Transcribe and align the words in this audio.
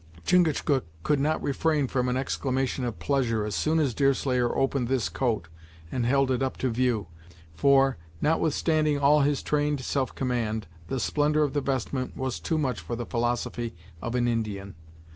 Chingachgook 0.25 0.87
could 1.03 1.19
not 1.19 1.43
refrain 1.43 1.85
from 1.85 2.09
an 2.09 2.17
exclamation 2.17 2.83
of 2.85 2.97
pleasure, 2.97 3.45
as 3.45 3.53
soon 3.53 3.77
as 3.77 3.93
Deerslayer 3.93 4.55
opened 4.57 4.87
this 4.87 5.07
coat 5.09 5.47
and 5.91 6.07
held 6.07 6.31
it 6.31 6.41
up 6.41 6.57
to 6.57 6.71
view, 6.71 7.05
for, 7.53 7.99
notwithstanding 8.19 8.97
all 8.97 9.21
his 9.21 9.43
trained 9.43 9.81
self 9.81 10.15
command, 10.15 10.65
the 10.87 10.99
splendor 10.99 11.43
of 11.43 11.53
the 11.53 11.61
vestment 11.61 12.17
was 12.17 12.39
too 12.39 12.57
much 12.57 12.79
for 12.79 12.95
the 12.95 13.05
philosophy 13.05 13.75
of 14.01 14.15
an 14.15 14.27
Indian. 14.27 14.73